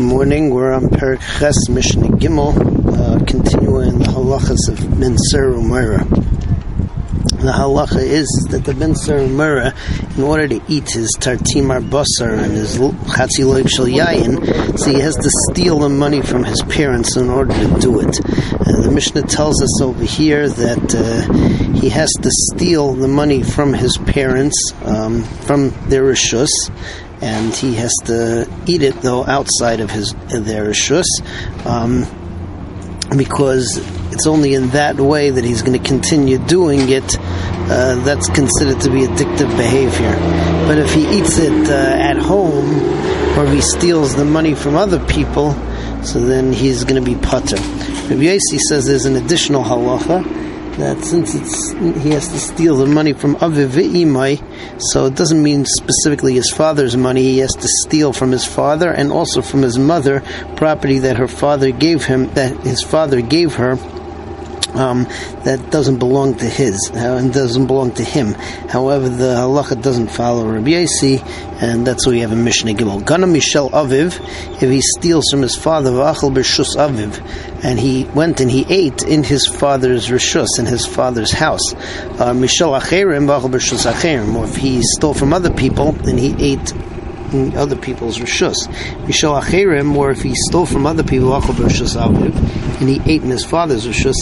[0.00, 0.50] morning.
[0.50, 6.08] We're on Perik Ches Mishnah Gimel, uh, continuing the halachas of Minser Umera.
[7.40, 9.74] The halacha is that the Minser Umera,
[10.16, 15.16] in order to eat his tartimar basar and his chatziloid shel yayin, so he has
[15.16, 18.20] to steal the money from his parents in order to do it.
[18.26, 23.42] Uh, the Mishnah tells us over here that uh, he has to steal the money
[23.42, 26.50] from his parents, um, from their rishus,
[27.20, 31.06] and he has to eat it though outside of his their rishus,
[31.66, 32.06] um,
[33.16, 33.78] because
[34.12, 37.18] it's only in that way that he's going to continue doing it.
[37.72, 40.10] Uh, that's considered to be addictive behavior.
[40.66, 42.68] But if he eats it uh, at home,
[43.38, 45.52] or if he steals the money from other people,
[46.02, 47.56] so then he's going to be putter.
[47.56, 52.86] Rabbi Yossi says there's an additional halacha that since it's he has to steal the
[52.86, 53.70] money from Aviv
[54.78, 57.22] so it doesn't mean specifically his father's money.
[57.22, 60.22] He has to steal from his father and also from his mother
[60.56, 63.76] property that her father gave him, that his father gave her
[64.74, 65.04] um,
[65.44, 68.34] that doesn't belong to his uh, and doesn't belong to him.
[68.34, 71.22] However, the halacha doesn't follow Rabbi Yossi,
[71.62, 73.04] and that's why we have a Mishnah Gimel.
[73.04, 74.18] Gana Mishel Aviv,
[74.62, 79.02] if he steals from his father, V'achal B'Shus Aviv, and he went and he ate
[79.02, 81.74] in his father's Rishus, in his father's house.
[81.74, 86.34] Uh, Mishel Acherim, V'achal B'Shus Acherim, or if he stole from other people, then he
[86.52, 86.72] ate
[87.32, 88.66] in other people's rishus.
[89.06, 93.86] Mishal acherim, or if he stole from other people, and he ate in his father's
[93.86, 94.14] rishus,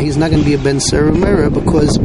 [0.00, 1.98] he's not going to be a ben seru because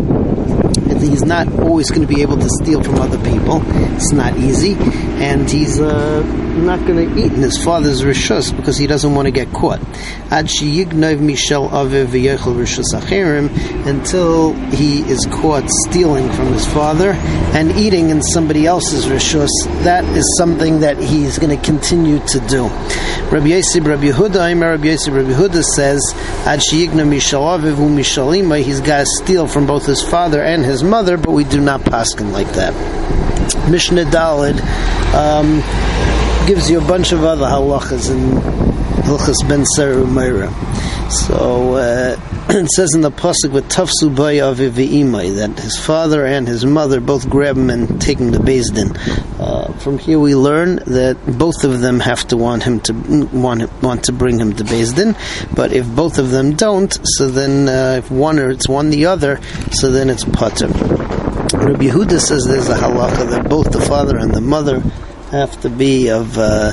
[1.02, 3.62] he's not always going to be able to steal from other people.
[3.95, 4.76] It's not easy,
[5.22, 6.22] and he's uh,
[6.58, 9.80] not going to eat in his father's rishus because he doesn't want to get caught.
[10.31, 11.72] Ad mishel
[13.88, 17.11] until he is caught stealing from his father
[17.54, 19.50] and eating in somebody else's rishus.
[19.84, 22.70] That is something that he's going to continue to do.
[23.31, 26.02] Rabbi Yosef, Rabbi Yehuda, Rabbi Yosef, Rabbi Yehuda says,
[26.45, 30.82] Ad sheyignav mishel aviv u'mishalima, he's got to steal from both his father and his
[30.82, 32.73] mother, but we do not paskin like that.
[33.70, 34.60] Mishnah Dalid
[35.14, 35.61] um,
[36.47, 38.41] gives you a bunch of other halachas in
[39.03, 39.65] Hilchas Ben
[40.08, 40.49] Meira.
[41.11, 42.17] So uh,
[42.49, 47.30] it says in the pasuk with Tafsu Aviv that his father and his mother both
[47.30, 48.95] grab him and take him to Din.
[49.41, 52.93] Uh, from here we learn that both of them have to want him to
[53.33, 55.17] want want to bring him to Din,
[55.53, 59.08] but if both of them don't, so then uh, if one or it's one the
[59.08, 59.41] other,
[59.71, 60.67] so then it's pater.
[60.67, 64.81] Rabbi Yehuda says there's a halacha that both the father and the mother
[65.32, 66.71] have to be of uh,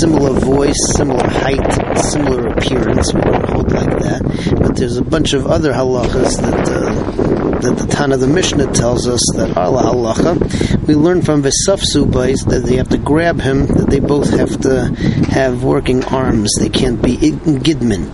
[0.00, 3.12] similar voice, similar height, similar appearance.
[3.12, 4.56] We don't hold like that.
[4.60, 9.08] But there's a bunch of other halachas that uh, that the Tana the Mishnah tells
[9.08, 10.86] us that are la halacha.
[10.86, 12.06] We learn from Vesafsu
[12.46, 14.84] that they have to grab him, that they both have to
[15.30, 16.52] have working arms.
[16.58, 18.12] They can't be gidmin.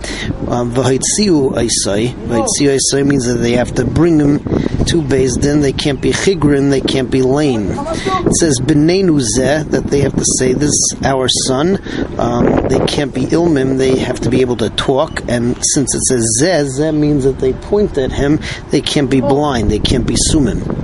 [0.61, 2.13] V'haitziu aisai.
[2.13, 4.39] V'haitziu aisai means that they have to bring him
[4.85, 5.61] to Beis Din.
[5.61, 6.69] They can't be chigrin.
[6.69, 7.71] They can't be lame.
[7.71, 11.79] It says b'neinu zeh that they have to say this our son.
[12.19, 13.77] Um, they can't be ilmim.
[13.77, 15.21] They have to be able to talk.
[15.27, 18.39] And since it says zeh, zeh means that they point at him.
[18.69, 19.71] They can't be blind.
[19.71, 20.83] They can't be sumim.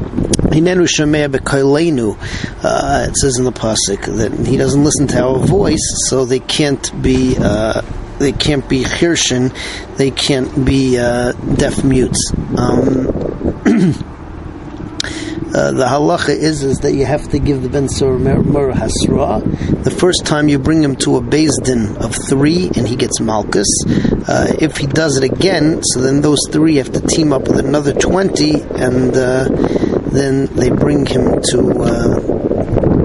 [0.50, 2.18] Hinenu
[2.64, 6.40] uh, It says in the pasuk that he doesn't listen to our voice, so they
[6.40, 7.36] can't be.
[7.40, 7.82] Uh,
[8.20, 9.54] they can't be hirshin,
[9.98, 12.32] they can't be uh, deaf mutes.
[12.58, 13.08] Um,
[15.56, 19.84] uh, the halacha is is that you have to give the ben mur hasra.
[19.84, 23.70] The first time you bring him to a din of three, and he gets malchus.
[24.28, 27.60] Uh, if he does it again, so then those three have to team up with
[27.60, 29.48] another twenty, and uh,
[30.12, 32.39] then they bring him to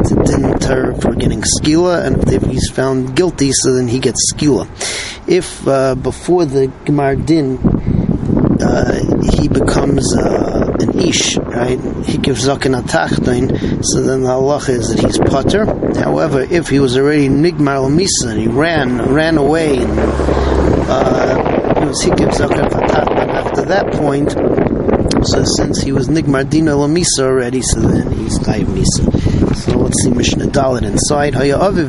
[0.04, 4.32] uh, to din for getting skila, and if he's found guilty, so then he gets
[4.32, 4.66] skila.
[5.28, 7.59] If uh, before the gemar din
[8.60, 9.00] uh,
[9.37, 11.78] he becomes uh, an ish, right?
[12.04, 15.66] He gives zaken atachtain, so then the halach is that he's potter.
[16.00, 19.99] However, if he was already nigmar misa and he ran, ran away, and,
[20.88, 24.34] uh, he gives zaken atachtain after that point.
[25.25, 29.55] So since he was nigmar dina lamisa already, so then he's chayiv misa.
[29.55, 31.35] So let's see Mishnah Dalit inside.
[31.35, 31.89] Haya aviv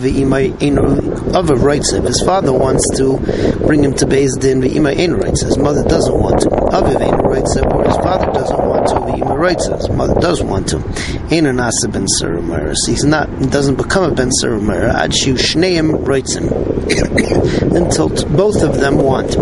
[1.35, 3.17] Aviv writes if his father wants to
[3.65, 6.49] bring him to Beis Din, v'ima ein writes his mother doesn't want to.
[6.49, 10.69] Aviv ein writes or his father doesn't want to, v'ima writes his mother does want
[10.69, 10.77] to.
[10.77, 12.75] Ein anasa ben Saramara.
[12.85, 14.93] He's not, doesn't become a ben Saramara.
[14.93, 16.47] Ad shiu shneim writes him.
[17.75, 19.35] Until both of them want.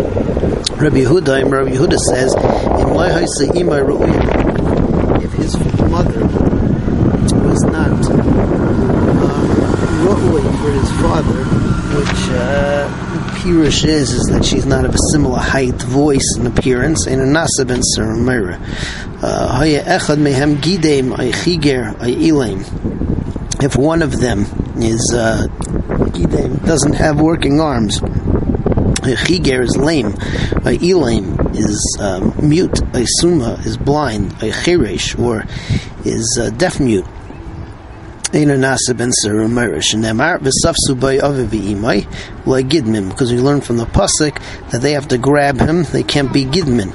[0.76, 2.34] Rabbi Yehuda, Rabbi Yehuda says,
[5.22, 5.56] if his
[5.88, 6.20] mother
[7.46, 7.92] was not
[9.22, 9.44] uh,
[10.60, 11.44] for his father,
[11.94, 12.88] which uh,
[13.38, 17.06] pirush is is that she's not of a similar height, voice, and appearance.
[17.06, 18.58] And a nasa ben saramira.
[19.20, 22.64] Haya echad mehem gidem ay chiger ay ilaim.
[23.62, 24.46] If one of them
[24.82, 25.46] is uh,
[26.64, 28.00] doesn't have working arms.
[29.04, 30.14] Chiger is lame.
[30.64, 32.80] A elaim is um, mute.
[32.94, 34.32] A suma is blind.
[34.42, 35.44] A chiresh or
[36.04, 37.06] is uh, deaf mute.
[38.32, 38.48] Ben
[41.70, 42.06] imai
[42.46, 45.84] like gidmin because we learn from the pasuk that they have to grab him.
[45.84, 46.92] They can't be gidmin.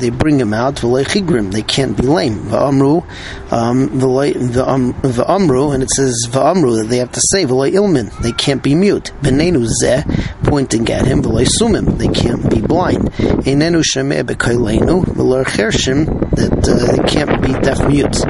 [0.00, 0.76] they bring him out.
[0.76, 2.38] They can't be lame.
[2.40, 3.04] V'amru
[3.52, 8.74] um, v'amru and it says v'amru that they have to say ilmin they can't be
[8.74, 9.12] mute.
[9.22, 10.04] Benenu zeh
[10.44, 13.10] pointing at him sumim they can't be blind.
[13.46, 16.06] Einenu shemeh b'kailenu v'ler chershim
[16.36, 18.20] that uh, they can't be deaf mute.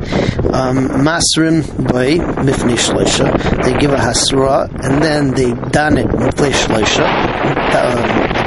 [0.53, 1.63] Um, masrim
[1.93, 7.06] by mifnei shloisha they give a hasra and then they done it Mutli Shloisha,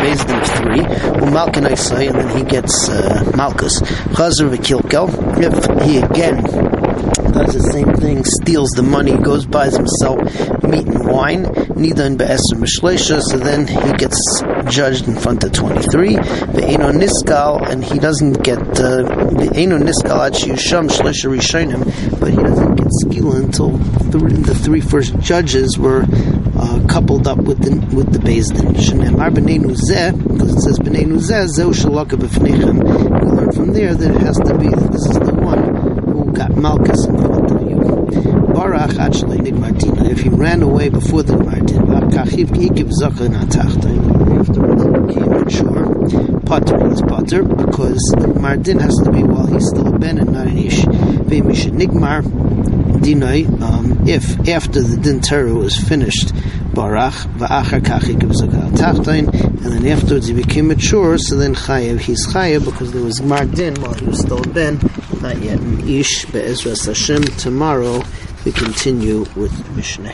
[0.01, 0.83] based in three,
[1.25, 3.81] Umalkin Isai, and then he gets uh, Malchus.
[3.81, 5.09] Chazar V'Kilkel,
[5.41, 6.43] if he again
[7.33, 10.19] does the same thing, steals the money, goes buys himself
[10.63, 14.19] meat and wine, Nidan Be'eser Mishleisha, so then he gets
[14.71, 19.01] judged in front of 23, Ve'eno Niskal, and he doesn't get, uh,
[19.41, 24.81] Ve'eno Niskal Ad Shiyusham Shleisha Rishonim, but he doesn't get skill until the, the three
[24.81, 26.05] first judges were
[26.93, 28.75] coupled up with the with the Din.
[28.75, 32.77] Shenemar b'nei nuzeh, because it says b'nei nuzeh, zeu shalaka b'fnechem.
[33.23, 35.63] We learn from there that it has to be that this is the one
[36.05, 37.77] who got Malchus in front of you.
[38.53, 40.07] Barach actually nigmartina.
[40.07, 41.81] If he ran away before the Martin,
[42.13, 43.89] kachiv kikiv zachar natachta.
[44.39, 46.41] Afterwards, he became mature.
[46.41, 50.31] Potter is potter because the Mardin has to be while he's still a ben and
[50.31, 50.81] not an ish.
[50.81, 52.21] V'mishin nigmar
[53.01, 53.49] dinai.
[53.63, 56.31] Um, if after the din Torah was finished
[56.73, 61.17] barach va'achar kachi tachtain, and then afterwards he became mature.
[61.17, 64.79] So then chayev he's chayev because there was mardin while he was still a ben,
[65.21, 66.25] not yet an ish.
[66.25, 68.01] Be'ezras Hashem tomorrow
[68.45, 70.09] we continue with Mishnah